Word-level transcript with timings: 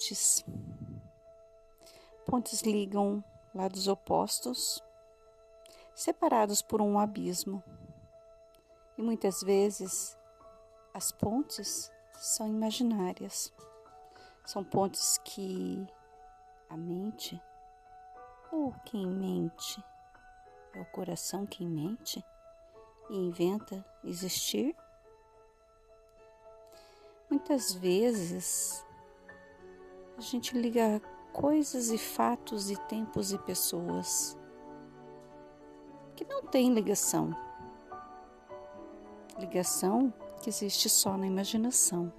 Pontes. 0.00 0.46
Pontes 2.24 2.62
ligam 2.62 3.22
lados 3.54 3.86
opostos, 3.86 4.82
separados 5.94 6.62
por 6.62 6.80
um 6.80 6.98
abismo. 6.98 7.62
E 8.96 9.02
muitas 9.02 9.42
vezes 9.42 10.16
as 10.94 11.12
pontes 11.12 11.92
são 12.14 12.48
imaginárias. 12.48 13.52
São 14.46 14.64
pontes 14.64 15.18
que 15.18 15.86
a 16.70 16.78
mente, 16.78 17.38
ou 18.50 18.72
quem 18.86 19.06
mente, 19.06 19.84
é 20.72 20.80
o 20.80 20.86
coração 20.86 21.44
quem 21.44 21.68
mente 21.68 22.24
e 23.10 23.16
inventa 23.18 23.84
existir. 24.02 24.74
Muitas 27.28 27.74
vezes 27.74 28.82
a 30.20 30.22
gente 30.22 30.54
liga 30.54 31.00
coisas 31.32 31.88
e 31.88 31.96
fatos 31.96 32.70
e 32.70 32.76
tempos 32.76 33.32
e 33.32 33.38
pessoas 33.38 34.36
que 36.14 36.26
não 36.26 36.42
tem 36.42 36.74
ligação. 36.74 37.34
Ligação 39.38 40.12
que 40.42 40.50
existe 40.50 40.90
só 40.90 41.16
na 41.16 41.26
imaginação. 41.26 42.12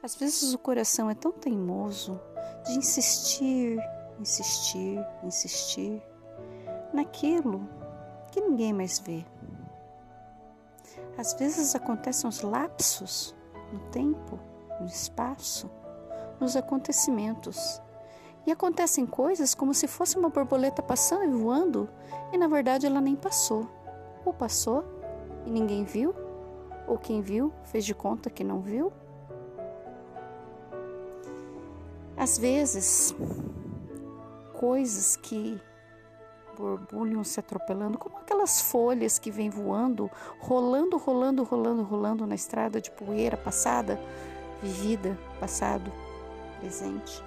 Às 0.00 0.14
vezes 0.14 0.54
o 0.54 0.58
coração 0.58 1.10
é 1.10 1.14
tão 1.14 1.32
teimoso 1.32 2.20
de 2.64 2.78
insistir, 2.78 3.76
insistir, 4.20 5.04
insistir 5.24 6.00
naquilo 6.94 7.68
que 8.30 8.40
ninguém 8.40 8.72
mais 8.72 9.00
vê. 9.00 9.26
Às 11.16 11.32
vezes 11.34 11.74
acontecem 11.74 12.30
os 12.30 12.42
lapsos 12.42 13.34
no 13.72 13.80
tempo, 13.90 14.38
no 14.78 14.86
espaço, 14.86 15.68
nos 16.40 16.56
acontecimentos. 16.56 17.80
E 18.46 18.50
acontecem 18.50 19.04
coisas 19.04 19.54
como 19.54 19.74
se 19.74 19.86
fosse 19.86 20.16
uma 20.16 20.30
borboleta 20.30 20.82
passando 20.82 21.24
e 21.24 21.42
voando, 21.42 21.88
e 22.32 22.38
na 22.38 22.48
verdade 22.48 22.86
ela 22.86 23.00
nem 23.00 23.14
passou. 23.14 23.68
Ou 24.24 24.32
passou 24.32 24.84
e 25.44 25.50
ninguém 25.50 25.84
viu, 25.84 26.14
ou 26.86 26.96
quem 26.96 27.20
viu 27.20 27.52
fez 27.64 27.84
de 27.84 27.94
conta 27.94 28.30
que 28.30 28.42
não 28.42 28.60
viu. 28.60 28.90
Às 32.16 32.38
vezes, 32.38 33.14
coisas 34.54 35.14
que 35.14 35.60
borbulham 36.56 37.22
se 37.22 37.38
atropelando, 37.38 37.98
como 37.98 38.16
aquelas 38.16 38.62
folhas 38.62 39.18
que 39.18 39.30
vêm 39.30 39.50
voando, 39.50 40.10
rolando, 40.40 40.96
rolando, 40.96 41.44
rolando, 41.44 41.82
rolando 41.82 42.26
na 42.26 42.34
estrada 42.34 42.80
de 42.80 42.90
poeira 42.90 43.36
passada, 43.36 44.00
vivida, 44.62 45.16
passado 45.38 45.92
presente. 46.60 47.22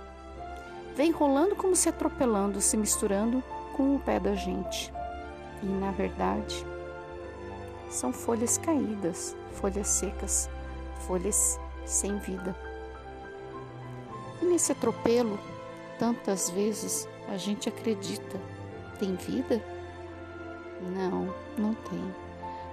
Vem 0.96 1.12
rolando 1.12 1.56
como 1.56 1.76
se 1.76 1.90
atropelando, 1.90 2.62
se 2.62 2.76
misturando 2.78 3.44
com 3.74 3.96
o 3.96 4.00
pé 4.00 4.20
da 4.20 4.36
gente. 4.36 4.92
E 5.64 5.66
na 5.66 5.92
verdade, 5.92 6.66
são 7.90 8.12
folhas 8.12 8.58
caídas, 8.58 9.36
folhas 9.54 9.88
secas, 9.88 10.50
folhas 11.08 11.60
sem 11.86 12.18
vida. 12.20 12.56
E 14.42 14.46
nesse 14.46 14.72
atropelo, 14.72 15.40
tantas 15.98 16.50
vezes 16.50 17.08
a 17.30 17.38
gente 17.38 17.70
acredita: 17.70 18.40
tem 19.00 19.16
vida? 19.16 19.64
Não, 20.82 21.34
não 21.58 21.74
tem. 21.74 22.16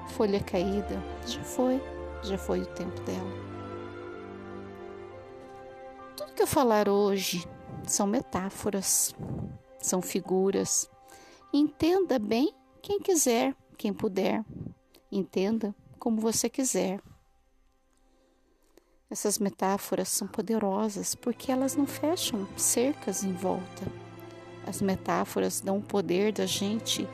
Folha 0.08 0.40
caída, 0.40 1.02
já 1.26 1.42
foi, 1.42 1.82
já 2.22 2.38
foi 2.38 2.62
o 2.62 2.66
tempo 2.66 2.98
dela 3.02 3.47
falar 6.48 6.88
hoje 6.88 7.46
são 7.86 8.06
metáforas, 8.06 9.14
são 9.78 10.00
figuras. 10.00 10.90
Entenda 11.52 12.18
bem 12.18 12.54
quem 12.80 12.98
quiser, 12.98 13.54
quem 13.76 13.92
puder. 13.92 14.42
Entenda 15.12 15.74
como 15.98 16.20
você 16.20 16.48
quiser. 16.48 17.00
Essas 19.10 19.38
metáforas 19.38 20.08
são 20.08 20.26
poderosas 20.26 21.14
porque 21.14 21.52
elas 21.52 21.76
não 21.76 21.86
fecham 21.86 22.48
cercas 22.56 23.22
em 23.22 23.32
volta. 23.32 23.86
As 24.66 24.80
metáforas 24.80 25.60
dão 25.60 25.78
o 25.78 25.82
poder 25.82 26.32
da 26.32 26.46
gente 26.46 27.06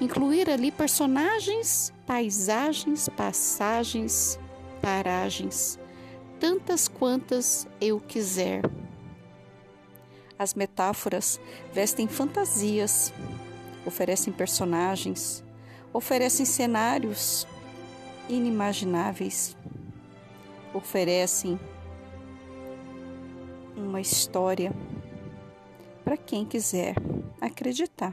incluir 0.00 0.48
ali 0.48 0.70
personagens, 0.70 1.92
paisagens, 2.06 3.08
passagens, 3.08 4.38
paragens 4.80 5.78
tantas 6.38 6.88
quantas 6.88 7.66
eu 7.80 8.00
quiser. 8.00 8.62
As 10.38 10.52
metáforas 10.54 11.40
vestem 11.72 12.06
fantasias, 12.06 13.12
oferecem 13.86 14.32
personagens, 14.32 15.42
oferecem 15.92 16.44
cenários 16.44 17.46
inimagináveis, 18.28 19.56
oferecem 20.74 21.58
uma 23.76 24.00
história 24.00 24.72
para 26.04 26.16
quem 26.16 26.44
quiser 26.44 26.94
acreditar. 27.40 28.12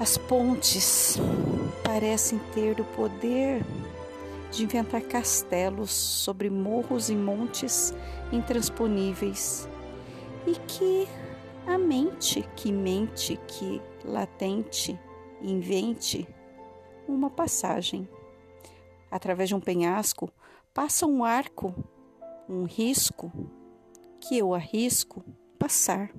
As 0.00 0.16
pontes 0.16 1.16
parecem 1.84 2.40
ter 2.54 2.80
o 2.80 2.84
poder 2.86 3.64
de 4.52 4.64
inventar 4.64 5.00
castelos 5.00 5.90
sobre 5.90 6.50
morros 6.50 7.08
e 7.08 7.16
montes 7.16 7.94
intransponíveis 8.30 9.66
e 10.46 10.52
que 10.52 11.08
a 11.66 11.78
mente 11.78 12.46
que 12.54 12.70
mente, 12.70 13.40
que 13.48 13.80
latente, 14.04 14.98
invente 15.40 16.28
uma 17.08 17.30
passagem. 17.30 18.06
Através 19.10 19.48
de 19.48 19.54
um 19.54 19.60
penhasco 19.60 20.30
passa 20.74 21.06
um 21.06 21.24
arco, 21.24 21.74
um 22.48 22.64
risco 22.64 23.32
que 24.20 24.36
eu 24.36 24.54
arrisco 24.54 25.24
passar. 25.58 26.10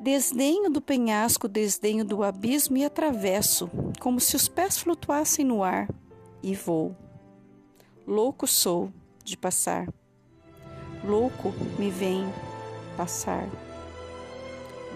Desdenho 0.00 0.70
do 0.70 0.80
penhasco, 0.80 1.48
desdenho 1.48 2.04
do 2.04 2.22
abismo 2.22 2.76
e 2.76 2.84
atravesso, 2.84 3.68
como 4.00 4.20
se 4.20 4.36
os 4.36 4.48
pés 4.48 4.78
flutuassem 4.78 5.44
no 5.44 5.62
ar 5.62 5.88
e 6.44 6.54
vou. 6.54 6.94
Louco 8.06 8.46
sou 8.46 8.92
de 9.24 9.34
passar. 9.34 9.88
Louco 11.02 11.54
me 11.78 11.90
vem 11.90 12.26
passar. 12.98 13.48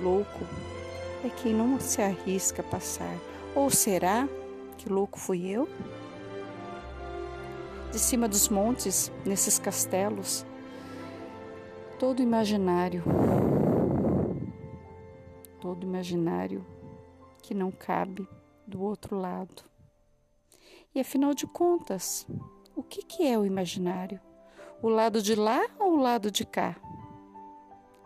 Louco 0.02 0.44
é 1.24 1.30
quem 1.30 1.54
não 1.54 1.80
se 1.80 2.02
arrisca 2.02 2.60
a 2.60 2.64
passar. 2.64 3.16
Ou 3.54 3.70
será 3.70 4.28
que 4.76 4.90
louco 4.90 5.18
fui 5.18 5.48
eu? 5.48 5.66
De 7.90 7.98
cima 7.98 8.28
dos 8.28 8.50
montes, 8.50 9.10
nesses 9.24 9.58
castelos, 9.58 10.44
todo 11.98 12.20
imaginário, 12.20 13.02
todo 15.62 15.82
imaginário 15.86 16.64
que 17.42 17.54
não 17.54 17.70
cabe 17.70 18.28
do 18.66 18.82
outro 18.82 19.18
lado. 19.18 19.64
E 20.94 21.00
afinal 21.00 21.34
de 21.34 21.46
contas, 21.46 22.26
o 22.74 22.82
que, 22.82 23.02
que 23.02 23.26
é 23.26 23.38
o 23.38 23.44
imaginário? 23.44 24.20
O 24.82 24.88
lado 24.88 25.20
de 25.20 25.34
lá 25.34 25.66
ou 25.78 25.92
o 25.92 26.00
lado 26.00 26.30
de 26.30 26.46
cá? 26.46 26.76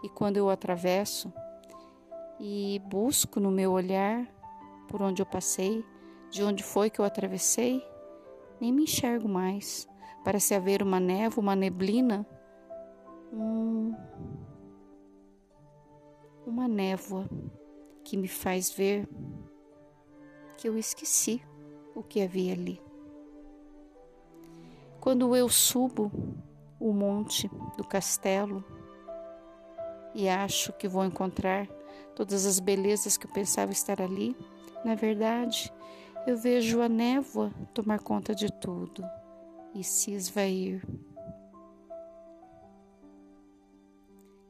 E 0.02 0.08
quando 0.08 0.36
eu 0.36 0.50
atravesso 0.50 1.32
e 2.40 2.80
busco 2.86 3.38
no 3.38 3.50
meu 3.50 3.70
olhar 3.70 4.26
por 4.88 5.00
onde 5.00 5.22
eu 5.22 5.26
passei, 5.26 5.84
de 6.28 6.42
onde 6.42 6.62
foi 6.62 6.90
que 6.90 6.98
eu 6.98 7.04
atravessei, 7.04 7.86
nem 8.60 8.72
me 8.72 8.82
enxergo 8.82 9.28
mais. 9.28 9.88
Parece 10.24 10.54
haver 10.54 10.82
uma 10.82 10.98
névoa, 10.98 11.42
uma 11.42 11.56
neblina, 11.56 12.26
um, 13.32 13.94
uma 16.44 16.66
névoa 16.66 17.28
que 18.02 18.16
me 18.16 18.28
faz 18.28 18.70
ver 18.70 19.08
que 20.56 20.68
eu 20.68 20.76
esqueci 20.76 21.42
o 21.94 22.02
que 22.02 22.22
havia 22.22 22.52
ali. 22.52 22.80
Quando 25.00 25.34
eu 25.34 25.48
subo 25.48 26.10
o 26.78 26.92
monte 26.92 27.48
do 27.76 27.84
castelo 27.84 28.64
e 30.14 30.28
acho 30.28 30.72
que 30.74 30.86
vou 30.86 31.04
encontrar 31.04 31.66
todas 32.14 32.46
as 32.46 32.60
belezas 32.60 33.16
que 33.16 33.26
eu 33.26 33.32
pensava 33.32 33.72
estar 33.72 34.00
ali, 34.00 34.36
na 34.84 34.94
verdade, 34.94 35.72
eu 36.26 36.36
vejo 36.36 36.80
a 36.80 36.88
névoa 36.88 37.52
tomar 37.74 37.98
conta 38.00 38.34
de 38.34 38.50
tudo 38.60 39.04
e 39.74 39.82
se 39.82 40.12
esvair. 40.12 40.86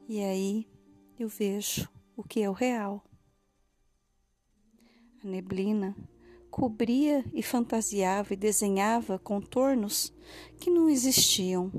E 0.07 0.23
aí 0.23 0.67
eu 1.17 1.27
vejo 1.27 1.89
o 2.15 2.23
que 2.23 2.43
é 2.43 2.49
o 2.49 2.53
real. 2.53 3.03
A 5.23 5.27
neblina 5.27 5.95
cobria 6.53 7.25
e 7.33 7.41
fantasiava 7.41 8.31
e 8.31 8.37
desenhava 8.37 9.17
contornos 9.17 10.13
que 10.59 10.69
não 10.69 10.87
existiam. 10.87 11.71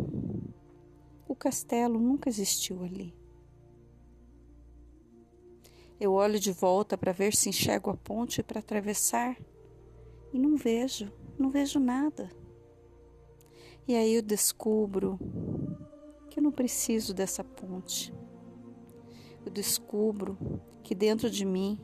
O 1.28 1.36
castelo 1.36 2.00
nunca 2.00 2.28
existiu 2.28 2.82
ali. 2.82 3.14
Eu 6.00 6.14
olho 6.14 6.40
de 6.40 6.50
volta 6.50 6.98
para 6.98 7.12
ver 7.12 7.36
se 7.36 7.48
enxergo 7.48 7.88
a 7.88 7.96
ponte 7.96 8.42
para 8.42 8.58
atravessar 8.58 9.38
e 10.32 10.40
não 10.40 10.56
vejo, 10.56 11.12
não 11.38 11.52
vejo 11.52 11.78
nada. 11.78 12.28
E 13.86 13.94
aí 13.94 14.16
eu 14.16 14.22
descubro 14.22 15.20
que 16.28 16.40
eu 16.40 16.42
não 16.42 16.50
preciso 16.50 17.14
dessa 17.14 17.44
ponte. 17.44 18.12
Eu 19.46 19.52
descubro 19.52 20.36
que 20.82 20.96
dentro 20.96 21.30
de 21.30 21.44
mim, 21.44 21.78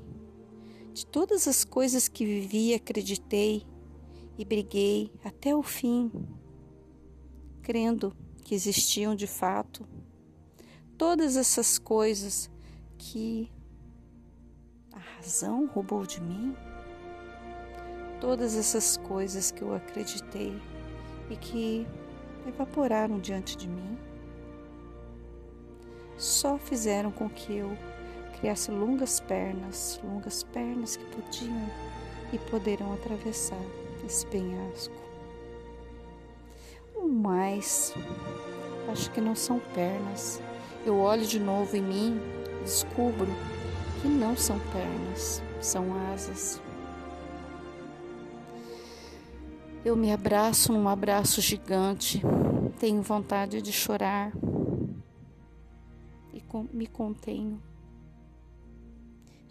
de 0.93 1.07
todas 1.07 1.47
as 1.47 1.65
coisas 1.65 2.09
que 2.09 2.25
vivi, 2.25 2.75
acreditei 2.75 3.65
e 4.37 4.45
briguei 4.45 5.13
até 5.25 5.55
o 5.55 5.63
fim, 5.63 6.11
crendo 7.63 8.17
que 8.45 8.55
existiam 8.55 9.15
de 9.15 9.27
fato, 9.27 9.87
todas 10.99 11.37
essas 11.37 11.79
coisas 11.79 12.51
que 12.99 13.51
a 14.93 14.99
razão 14.99 15.67
roubou 15.67 16.05
de 16.05 16.21
mim, 16.21 16.55
todas 18.21 18.57
essas 18.57 18.97
coisas 18.97 19.51
que 19.51 19.63
eu 19.63 19.75
acreditei 19.75 20.61
e 21.31 21.37
que 21.37 21.87
evaporaram 22.47 23.21
diante 23.21 23.57
de 23.57 23.69
mim, 23.69 23.97
só 26.17 26.59
fizeram 26.59 27.11
com 27.11 27.31
que 27.31 27.57
eu 27.57 27.71
criasse 28.41 28.71
longas 28.71 29.21
pernas, 29.21 30.01
longas 30.03 30.43
pernas 30.43 30.97
que 30.97 31.05
podiam 31.05 31.71
e 32.33 32.39
poderão 32.39 32.95
atravessar 32.95 33.61
esse 34.05 34.27
penhasco. 34.27 34.95
O 36.95 37.07
mais, 37.07 37.95
acho 38.91 39.11
que 39.11 39.21
não 39.21 39.35
são 39.35 39.61
pernas. 39.75 40.41
Eu 40.87 40.99
olho 40.99 41.27
de 41.27 41.39
novo 41.39 41.77
em 41.77 41.83
mim, 41.83 42.21
descubro 42.63 43.29
que 44.01 44.09
não 44.09 44.35
são 44.35 44.59
pernas, 44.73 45.43
são 45.61 45.95
asas. 46.13 46.61
Eu 49.85 49.97
me 49.97 50.13
abraço 50.13 50.73
num 50.73 50.89
abraço 50.89 51.43
gigante, 51.43 52.23
tenho 52.79 53.03
vontade 53.03 53.61
de 53.61 53.73
chorar 53.73 54.33
e 56.33 56.43
me 56.73 56.87
contenho. 56.87 57.70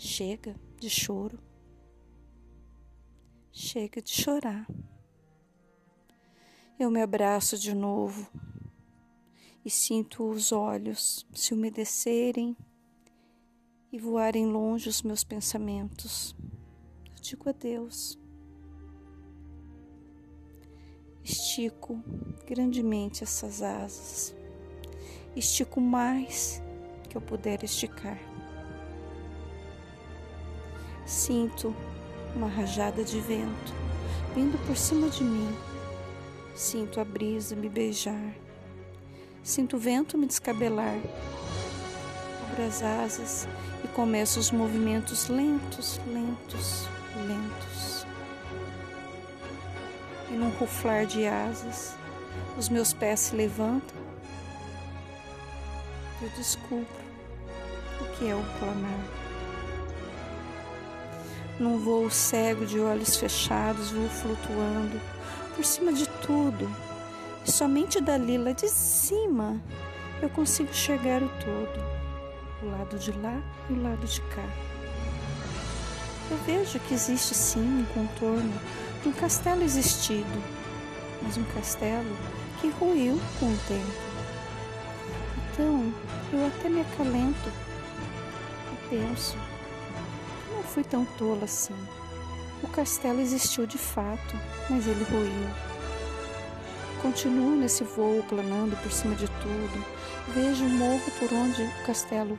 Chega 0.02 0.56
de 0.80 0.90
choro, 0.90 1.38
chega 3.52 4.02
de 4.02 4.10
chorar. 4.12 4.66
Eu 6.80 6.90
me 6.90 7.02
abraço 7.02 7.58
de 7.58 7.76
novo 7.76 8.26
e 9.66 9.70
sinto 9.70 10.24
os 10.30 10.54
olhos 10.54 11.28
se 11.34 11.54
umedecerem 11.54 12.56
e 13.92 14.00
voarem 14.00 14.46
longe 14.46 14.88
os 14.88 15.02
meus 15.02 15.26
pensamentos. 15.26 16.34
Eu 17.06 17.22
digo 17.22 17.50
adeus. 17.50 18.18
Estico 21.22 22.02
grandemente 22.48 23.26
essas 23.26 23.62
asas. 23.62 24.34
Estico 25.36 25.82
mais 25.82 26.62
que 27.10 27.18
eu 27.18 27.22
puder 27.22 27.66
esticar. 27.66 28.29
Sinto 31.10 31.76
uma 32.36 32.48
rajada 32.48 33.04
de 33.04 33.20
vento 33.20 33.74
vindo 34.36 34.64
por 34.68 34.78
cima 34.78 35.10
de 35.10 35.24
mim. 35.24 35.58
Sinto 36.54 37.00
a 37.00 37.04
brisa 37.04 37.56
me 37.56 37.68
beijar. 37.68 38.36
Sinto 39.42 39.76
o 39.76 39.80
vento 39.80 40.20
me 40.20 40.28
descabelar. 40.28 41.00
Abro 42.52 42.64
as 42.64 42.84
asas 42.84 43.48
e 43.84 43.88
começo 43.88 44.40
os 44.40 44.52
movimentos 44.52 45.30
lentos, 45.30 46.00
lentos, 46.06 46.88
lentos 47.26 48.06
e 50.30 50.34
num 50.34 50.52
ruflar 50.52 51.08
de 51.08 51.26
asas, 51.26 51.96
os 52.56 52.70
meus 52.70 52.94
pés 52.94 53.20
se 53.20 53.36
levantam. 53.36 53.98
Eu 56.22 56.30
descubro 56.38 56.86
o 58.00 58.06
que 58.16 58.30
é 58.30 58.36
o 58.36 58.44
planar. 58.60 59.29
Num 61.60 61.78
voo 61.78 62.10
cego 62.10 62.66
de 62.66 62.80
olhos 62.80 63.18
fechados, 63.18 63.92
vou 63.92 64.08
flutuando 64.10 65.00
por 65.56 65.66
cima 65.66 65.92
de 65.92 66.08
tudo. 66.08 66.70
E 67.46 67.52
somente 67.52 68.00
dali, 68.00 68.38
lá 68.38 68.52
de 68.52 68.70
cima, 68.70 69.62
eu 70.22 70.30
consigo 70.30 70.70
enxergar 70.70 71.22
o 71.22 71.30
todo. 71.30 71.84
O 72.64 72.72
lado 72.72 72.98
de 72.98 73.12
lá 73.12 73.42
e 73.70 73.74
o 73.74 73.84
lado 73.84 74.06
de 74.06 74.22
cá. 74.22 74.48
Eu 76.32 76.38
vejo 76.46 76.80
que 76.80 76.94
existe 76.94 77.34
sim 77.34 77.60
um 77.60 77.86
contorno 77.94 78.54
um 79.06 79.12
castelo 79.14 79.64
existido, 79.64 80.44
mas 81.22 81.38
um 81.38 81.44
castelo 81.46 82.18
que 82.60 82.70
ruiu 82.70 83.20
com 83.40 83.46
o 83.46 83.58
tempo. 83.68 84.10
Então 85.52 85.94
eu 86.34 86.48
até 86.48 86.70
me 86.70 86.82
acalento 86.82 87.50
e 88.72 88.90
penso, 88.90 89.38
fui 90.70 90.84
tão 90.84 91.04
tola 91.18 91.46
assim. 91.46 91.76
O 92.64 92.68
castelo 92.68 93.20
existiu 93.20 93.66
de 93.66 93.78
fato, 93.78 94.36
mas 94.70 94.88
ele 94.88 95.04
ruiu. 95.04 95.50
Continuo 97.02 97.56
nesse 97.56 97.84
voo 97.84 98.24
planando 98.24 98.76
por 98.82 98.92
cima 98.92 99.16
de 99.16 99.26
tudo. 99.28 99.86
Vejo 100.34 100.66
o 100.66 100.70
morro 100.70 101.12
por 101.18 101.34
onde 101.34 101.64
o 101.64 101.86
castelo 101.86 102.38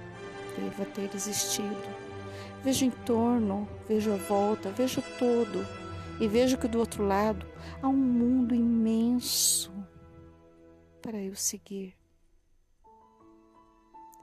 deva 0.57 0.85
ter 0.85 1.11
existido. 1.15 2.01
Vejo 2.63 2.85
em 2.85 2.91
torno, 2.91 3.69
vejo 3.89 4.13
a 4.13 4.17
volta, 4.17 4.71
vejo 4.71 5.03
todo 5.19 5.67
e 6.21 6.29
vejo 6.29 6.59
que 6.59 6.69
do 6.69 6.79
outro 6.79 7.05
lado 7.05 7.47
há 7.83 7.89
um 7.89 7.93
mundo 7.93 8.55
imenso 8.55 9.73
para 11.01 11.19
eu 11.19 11.35
seguir. 11.35 11.97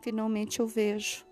Finalmente 0.02 0.60
eu 0.60 0.68
vejo 0.68 1.27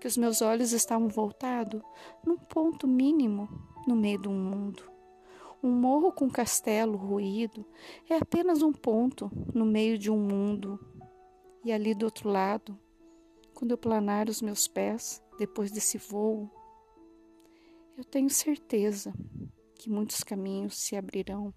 que 0.00 0.06
os 0.06 0.16
meus 0.16 0.42
olhos 0.42 0.72
estavam 0.72 1.08
voltados 1.08 1.82
num 2.24 2.36
ponto 2.36 2.86
mínimo 2.86 3.48
no 3.86 3.96
meio 3.96 4.18
do 4.20 4.30
mundo. 4.30 4.90
Um 5.62 5.70
morro 5.70 6.12
com 6.12 6.30
castelo 6.30 6.96
ruído 6.96 7.66
é 8.08 8.16
apenas 8.16 8.62
um 8.62 8.72
ponto 8.72 9.30
no 9.54 9.64
meio 9.64 9.98
de 9.98 10.10
um 10.10 10.18
mundo. 10.18 10.78
E 11.64 11.72
ali 11.72 11.94
do 11.94 12.04
outro 12.04 12.28
lado, 12.28 12.78
quando 13.54 13.72
eu 13.72 13.78
planar 13.78 14.28
os 14.28 14.42
meus 14.42 14.68
pés 14.68 15.22
depois 15.38 15.70
desse 15.70 15.98
voo, 15.98 16.50
eu 17.96 18.04
tenho 18.04 18.28
certeza 18.28 19.12
que 19.78 19.88
muitos 19.88 20.22
caminhos 20.22 20.78
se 20.78 20.94
abrirão. 20.94 21.52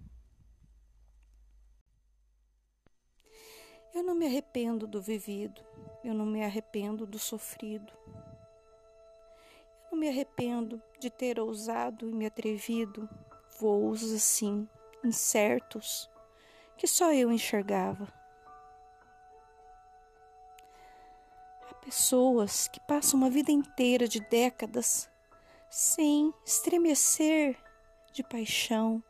Eu 3.94 4.04
não 4.04 4.16
me 4.16 4.26
arrependo 4.26 4.88
do 4.88 5.02
vivido, 5.02 5.62
eu 6.04 6.14
não 6.14 6.26
me 6.26 6.44
arrependo 6.44 7.06
do 7.06 7.20
sofrido. 7.20 7.92
Não 9.92 9.98
me 9.98 10.08
arrependo 10.08 10.82
de 11.00 11.10
ter 11.10 11.40
ousado 11.40 12.10
e 12.10 12.14
me 12.14 12.26
atrevido 12.26 13.10
voos 13.60 14.12
assim, 14.12 14.68
incertos, 15.04 16.10
que 16.78 16.88
só 16.88 17.14
eu 17.14 17.32
enxergava. 17.32 18.08
Há 21.70 21.74
pessoas 21.76 22.68
que 22.68 22.80
passam 22.80 23.20
uma 23.20 23.30
vida 23.30 23.52
inteira 23.52 24.08
de 24.08 24.20
décadas 24.20 25.10
sem 25.70 26.34
estremecer 26.46 27.58
de 28.12 28.24
paixão, 28.24 29.04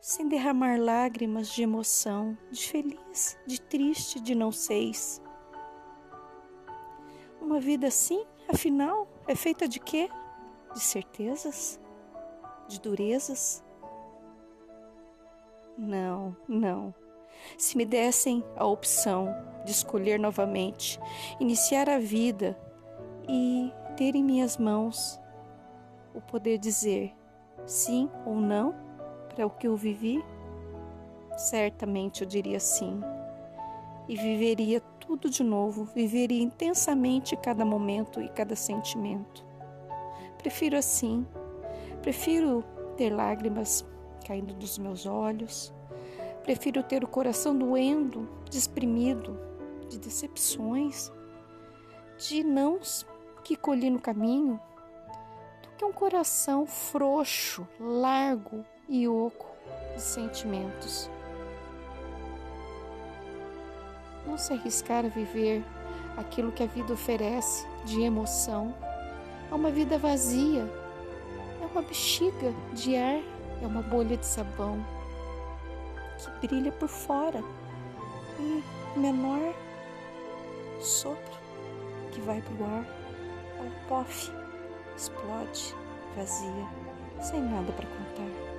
sem 0.00 0.28
derramar 0.28 0.80
lágrimas 0.80 1.48
de 1.48 1.62
emoção, 1.62 2.36
de 2.50 2.68
feliz, 2.68 3.38
de 3.46 3.60
triste, 3.60 4.20
de 4.20 4.34
não 4.34 4.50
seis. 4.50 5.22
Uma 7.40 7.60
vida 7.60 7.86
assim, 7.86 8.24
afinal, 8.48 9.08
é 9.26 9.34
feita 9.34 9.68
de 9.68 9.78
quê? 9.78 10.08
De 10.72 10.80
certezas? 10.80 11.80
De 12.68 12.80
durezas? 12.80 13.64
Não, 15.76 16.36
não. 16.48 16.94
Se 17.58 17.76
me 17.76 17.84
dessem 17.84 18.44
a 18.56 18.66
opção 18.66 19.34
de 19.64 19.70
escolher 19.70 20.18
novamente, 20.18 21.00
iniciar 21.40 21.88
a 21.88 21.98
vida 21.98 22.58
e 23.28 23.72
ter 23.96 24.14
em 24.14 24.22
minhas 24.22 24.56
mãos 24.56 25.20
o 26.14 26.20
poder 26.20 26.58
dizer 26.58 27.14
sim 27.64 28.10
ou 28.26 28.36
não, 28.36 28.74
para 29.34 29.46
o 29.46 29.50
que 29.50 29.66
eu 29.66 29.76
vivi? 29.76 30.22
Certamente 31.36 32.22
eu 32.22 32.28
diria 32.28 32.60
sim. 32.60 33.00
E 34.08 34.16
viveria 34.16 34.80
tudo 35.12 35.28
de 35.28 35.44
novo, 35.44 35.84
viveria 35.84 36.42
intensamente 36.42 37.36
cada 37.36 37.66
momento 37.66 38.20
e 38.22 38.30
cada 38.30 38.56
sentimento. 38.56 39.44
Prefiro 40.38 40.76
assim. 40.76 41.26
Prefiro 42.00 42.64
ter 42.96 43.10
lágrimas 43.10 43.84
caindo 44.26 44.54
dos 44.54 44.78
meus 44.78 45.04
olhos. 45.04 45.72
Prefiro 46.42 46.82
ter 46.82 47.04
o 47.04 47.08
coração 47.08 47.56
doendo, 47.56 48.26
desprimido 48.50 49.38
de 49.90 49.98
decepções, 49.98 51.12
de 52.16 52.42
nãos 52.42 53.06
que 53.44 53.54
colhi 53.54 53.90
no 53.90 54.00
caminho, 54.00 54.58
do 55.62 55.68
que 55.76 55.84
um 55.84 55.92
coração 55.92 56.64
frouxo, 56.64 57.68
largo, 57.78 58.64
e 58.88 59.06
oco 59.06 59.46
de 59.94 60.02
sentimentos. 60.02 61.10
Não 64.26 64.38
se 64.38 64.52
arriscar 64.52 65.04
a 65.04 65.08
viver 65.08 65.64
aquilo 66.16 66.52
que 66.52 66.62
a 66.62 66.66
vida 66.66 66.92
oferece 66.92 67.66
de 67.84 68.02
emoção. 68.02 68.74
É 69.50 69.54
uma 69.54 69.70
vida 69.70 69.98
vazia, 69.98 70.68
é 71.60 71.66
uma 71.66 71.82
bexiga 71.82 72.52
de 72.72 72.96
ar, 72.96 73.20
é 73.62 73.66
uma 73.66 73.82
bolha 73.82 74.16
de 74.16 74.26
sabão 74.26 74.84
que 76.40 76.46
brilha 76.46 76.72
por 76.72 76.88
fora 76.88 77.42
e 78.38 78.98
menor 78.98 79.54
sopro 80.80 81.42
que 82.12 82.20
vai 82.20 82.42
para 82.42 82.54
o 82.54 82.64
ar, 82.64 82.86
ela 83.58 83.70
pof, 83.88 84.30
explode, 84.96 85.74
vazia, 86.16 86.68
sem 87.20 87.40
nada 87.40 87.72
para 87.72 87.86
contar. 87.86 88.52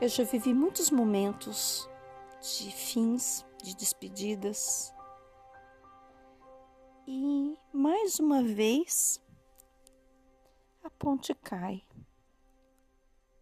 Eu 0.00 0.08
já 0.08 0.24
vivi 0.24 0.52
muitos 0.52 0.90
momentos 0.90 1.88
de 2.44 2.70
fins, 2.70 3.42
de 3.62 3.74
despedidas. 3.74 4.92
E 7.06 7.58
mais 7.72 8.18
uma 8.18 8.42
vez 8.42 9.18
a 10.82 10.90
ponte 10.90 11.34
cai. 11.34 11.82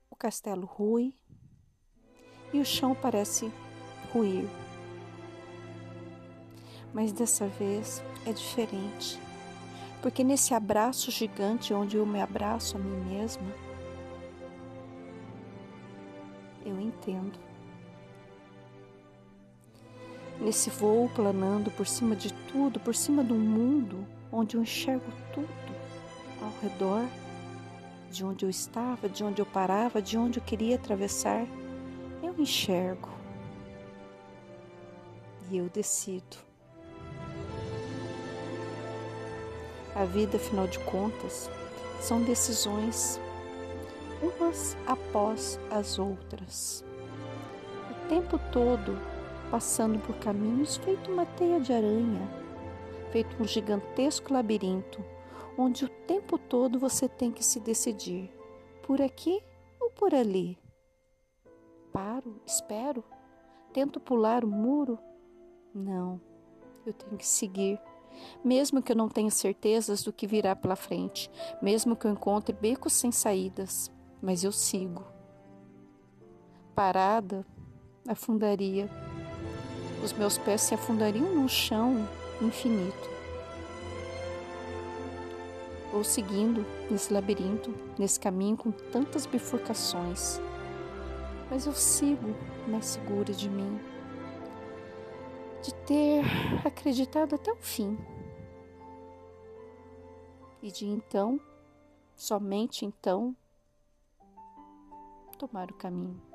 O 0.09 0.15
castelo 0.15 0.67
rui 0.67 1.13
e 2.53 2.61
o 2.61 2.65
chão 2.65 2.95
parece 2.95 3.53
ruir. 4.13 4.49
Mas 6.95 7.13
dessa 7.13 7.49
vez 7.49 8.01
é 8.25 8.33
diferente, 8.33 9.19
porque 10.01 10.23
nesse 10.23 10.55
abraço 10.55 11.11
gigante 11.11 11.75
onde 11.75 11.97
eu 11.97 12.07
me 12.07 12.21
abraço 12.21 12.77
a 12.77 12.81
mim 12.81 13.05
mesma, 13.09 13.53
eu 16.65 16.79
entendo. 16.81 17.52
Nesse 20.43 20.71
voo 20.71 21.09
planando 21.09 21.71
por 21.71 21.87
cima 21.87 22.17
de 22.17 22.33
tudo, 22.51 22.81
por 22.81 22.97
cima 22.97 23.23
do 23.23 23.37
mundo, 23.37 24.05
onde 24.33 24.57
eu 24.57 24.63
enxergo 24.63 25.07
tudo 25.33 25.47
ao 26.43 26.53
redor, 26.61 27.07
de 28.11 28.25
onde 28.25 28.45
eu 28.45 28.51
estava, 28.51 29.09
de 29.09 29.23
onde 29.23 29.41
eu 29.41 29.47
parava, 29.47 30.03
de 30.03 30.19
onde 30.19 30.41
eu 30.41 30.43
queria 30.43 30.75
atravessar, 30.75 31.47
eu 32.21 32.35
enxergo 32.37 33.09
e 35.49 35.59
eu 35.59 35.69
decido. 35.69 36.37
A 39.95 40.05
vida, 40.05 40.39
afinal 40.39 40.67
de 40.67 40.81
contas, 40.81 41.49
são 42.01 42.21
decisões 42.21 43.21
umas 44.21 44.77
após 44.89 45.57
as 45.71 46.01
outras. 46.01 46.85
O 47.91 48.09
tempo 48.09 48.41
todo 48.51 49.12
passando 49.53 50.01
por 50.01 50.17
caminhos 50.17 50.77
feito 50.79 51.13
uma 51.13 51.25
teia 51.25 51.61
de 51.61 51.73
aranha, 51.73 52.29
feito 53.13 53.41
um 53.41 53.47
gigantesco 53.47 54.33
labirinto, 54.33 55.05
onde 55.57 55.85
o 55.85 55.89
tempo 55.89 56.37
todo 56.37 56.79
você 56.79 57.09
tem 57.09 57.31
que 57.31 57.45
se 57.45 57.61
decidir 57.61 58.29
por 58.83 59.01
aqui 59.01 59.41
ou 59.79 59.91
por 59.91 60.13
ali. 60.15 60.59
Paro, 61.93 62.41
espero, 62.45 63.05
tento 63.73 64.01
pular 64.01 64.45
o 64.45 64.49
muro. 64.49 64.99
Não, 65.75 66.21
eu 66.85 66.93
tenho 66.93 67.17
que 67.17 67.27
seguir 67.27 67.79
mesmo 68.45 68.83
que 68.83 68.93
eu 68.93 68.97
não 68.97 69.09
tenha 69.09 69.31
certezas 69.31 70.03
do 70.03 70.13
que 70.13 70.27
virá 70.27 70.55
pela 70.55 70.77
frente, 70.77 71.31
mesmo 71.63 71.97
que 71.97 72.07
eu 72.07 72.11
encontre 72.11 72.55
becos 72.55 72.93
sem 72.93 73.11
saídas 73.11 73.91
mas 74.23 74.45
eu 74.45 74.53
sigo. 74.53 75.05
Parada, 76.77 77.45
afundaria. 78.09 78.89
Os 80.03 80.13
meus 80.13 80.37
pés 80.37 80.63
se 80.63 80.75
afundariam 80.75 81.33
num 81.33 81.47
chão 81.47 82.09
infinito. 82.41 83.13
Vou 85.93 86.03
seguindo 86.03 86.67
nesse 86.91 87.13
labirinto, 87.13 87.73
nesse 87.97 88.19
caminho 88.19 88.57
com 88.57 88.73
tantas 88.73 89.27
bifurcações. 89.27 90.41
Mas 91.49 91.67
eu 91.67 91.73
sigo 91.73 92.35
mais 92.67 92.87
segura 92.87 93.33
de 93.33 93.49
mim, 93.49 93.79
de 95.63 95.73
ter 95.87 96.25
acreditado 96.67 97.35
até 97.35 97.53
o 97.53 97.57
fim. 97.57 97.97
E 100.63 100.73
de 100.73 100.87
então, 100.87 101.39
somente 102.17 102.85
então, 102.87 103.37
tomar 105.39 105.71
o 105.71 105.75
caminho. 105.75 106.32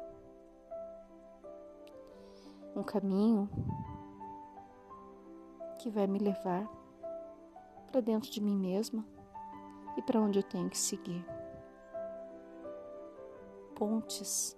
Um 2.76 2.84
caminho 2.84 3.50
que 5.80 5.90
vai 5.90 6.08
me 6.08 6.20
levar 6.20 6.68
para 7.92 8.02
dentro 8.02 8.30
de 8.30 8.42
mim 8.42 8.56
mesma 8.56 9.06
e 9.98 10.02
para 10.02 10.22
onde 10.22 10.40
eu 10.40 10.44
tenho 10.44 10.70
que 10.70 10.78
seguir. 10.78 11.26
Pontes, 13.76 14.58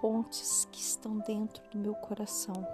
pontes 0.00 0.66
que 0.72 0.80
estão 0.80 1.18
dentro 1.18 1.62
do 1.70 1.78
meu 1.78 1.94
coração. 1.94 2.66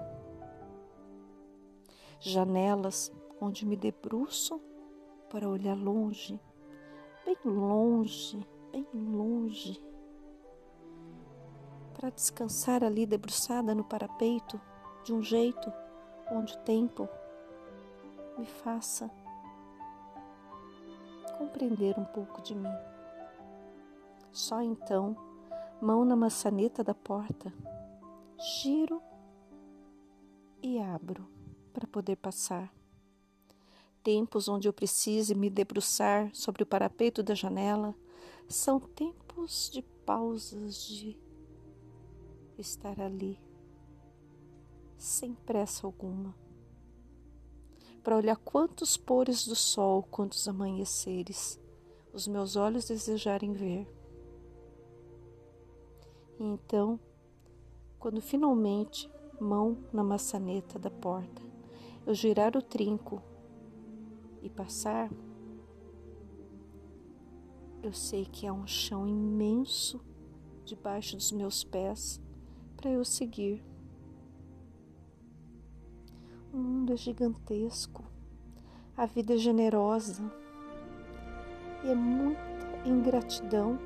Janelas 2.21 3.13
onde 3.41 3.67
me 3.67 3.77
debruço 3.77 4.61
para 5.29 5.49
olhar 5.49 5.77
longe, 5.77 6.41
bem 7.25 7.37
longe, 7.45 8.47
bem 8.73 8.87
longe 8.95 9.94
para 12.05 12.11
descansar 12.11 12.85
ali 12.85 13.07
debruçada 13.07 13.75
no 13.75 13.83
parapeito 13.83 14.61
de 15.03 15.15
um 15.15 15.23
jeito 15.23 15.73
onde 16.31 16.53
o 16.53 16.59
tempo 16.59 17.09
me 18.37 18.45
faça 18.45 19.11
compreender 21.39 21.99
um 21.99 22.05
pouco 22.05 22.43
de 22.43 22.55
mim. 22.55 22.75
Só 24.31 24.61
então, 24.61 25.17
mão 25.81 26.05
na 26.05 26.15
maçaneta 26.15 26.85
da 26.85 26.93
porta, 26.93 27.51
giro 28.61 29.03
e 30.63 30.79
abro 30.79 31.27
para 31.73 31.87
poder 31.87 32.17
passar. 32.17 32.71
Tempos 34.03 34.47
onde 34.47 34.69
eu 34.69 34.75
precise 34.75 35.35
me 35.35 35.49
debruçar 35.49 36.29
sobre 36.35 36.65
o 36.65 36.67
parapeito 36.67 37.23
da 37.23 37.35
janela 37.35 37.95
são 38.47 38.79
tempos 38.79 39.71
de 39.73 39.81
pausas, 39.81 40.85
de 40.85 41.24
estar 42.59 43.01
ali, 43.01 43.39
sem 44.97 45.35
pressa 45.35 45.87
alguma, 45.87 46.35
para 48.03 48.17
olhar 48.17 48.37
quantos 48.37 48.97
pores 48.97 49.47
do 49.47 49.57
sol, 49.57 50.03
quantos 50.03 50.47
amanheceres 50.47 51.61
os 52.13 52.29
meus 52.29 52.55
olhos 52.55 52.87
desejarem 52.87 53.53
ver. 53.53 53.89
E 56.39 56.45
então, 56.45 57.01
quando 57.99 58.21
finalmente, 58.21 59.11
mão 59.41 59.79
na 59.93 60.05
maçaneta 60.05 60.79
da 60.79 60.91
porta, 60.91 61.43
eu 62.07 62.15
girar 62.15 62.57
o 62.57 62.63
trinco 62.63 63.23
e 64.43 64.51
passar, 64.51 65.11
eu 67.83 67.93
sei 67.93 68.25
que 68.25 68.47
há 68.47 68.53
um 68.53 68.67
chão 68.67 69.07
imenso 69.07 70.01
debaixo 70.65 71.17
dos 71.17 71.33
meus 71.33 71.65
pés 71.65 72.21
para 72.85 72.93
eu 72.93 73.03
seguir. 73.03 73.65
O 76.53 76.59
mundo 76.59 76.93
é 76.93 76.97
gigantesco, 76.99 78.05
a 78.95 79.07
vida 79.07 79.33
é 79.33 79.37
generosa 79.39 80.23
e 81.83 81.89
é 81.91 81.95
muita 81.95 82.43
ingratidão 82.85 83.79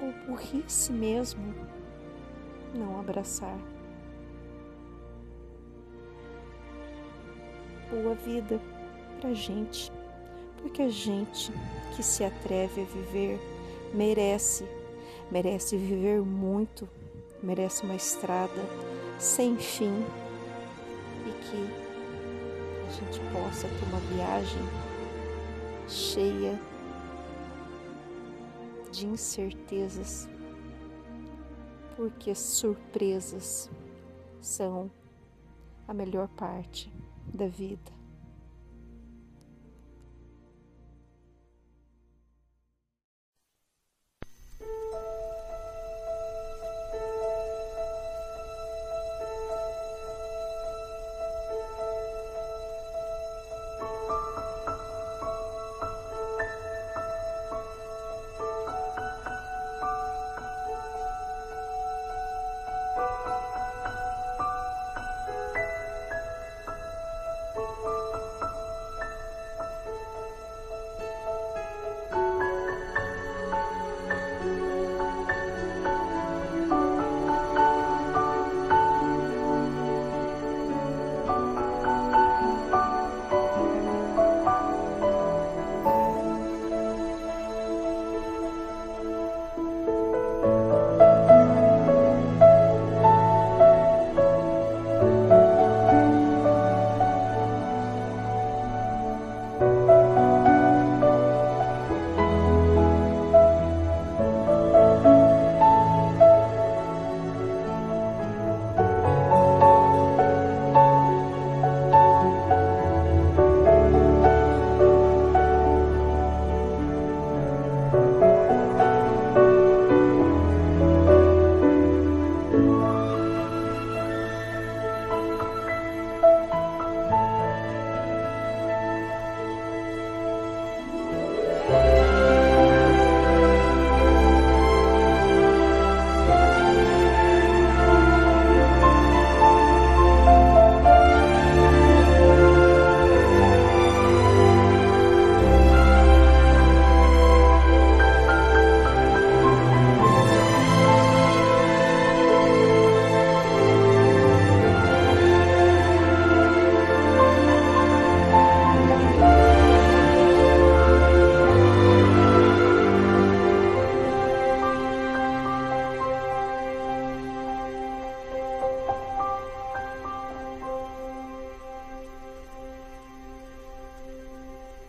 ou 0.00 0.12
burrice 0.28 0.92
mesmo 0.92 1.42
não 2.72 3.00
abraçar. 3.00 3.58
Boa 7.90 8.14
vida 8.14 8.60
pra 9.20 9.34
gente, 9.34 9.90
porque 10.62 10.82
a 10.82 10.88
gente 10.88 11.52
que 11.96 12.02
se 12.04 12.22
atreve 12.22 12.82
a 12.82 12.84
viver 12.84 13.40
merece, 13.92 14.64
merece 15.32 15.76
viver 15.76 16.22
muito, 16.22 16.88
merece 17.42 17.84
uma 17.84 17.94
estrada 17.94 18.62
sem 19.18 19.56
fim 19.56 20.04
e 21.26 21.32
que 21.44 21.90
a 22.86 22.90
gente 22.90 23.20
possa 23.32 23.68
ter 23.68 23.84
uma 23.86 24.00
viagem 24.14 24.62
cheia 25.88 26.58
de 28.90 29.06
incertezas, 29.06 30.28
porque 31.96 32.34
surpresas 32.34 33.70
são 34.40 34.90
a 35.86 35.94
melhor 35.94 36.28
parte 36.28 36.92
da 37.32 37.46
vida. 37.46 37.99